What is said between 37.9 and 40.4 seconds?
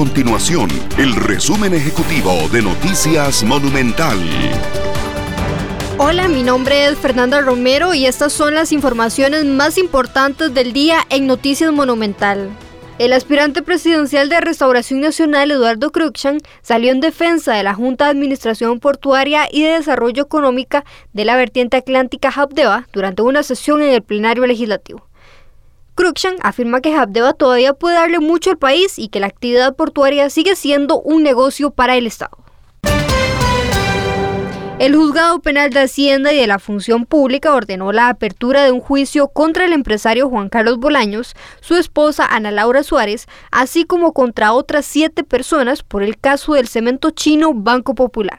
la apertura de un juicio contra el empresario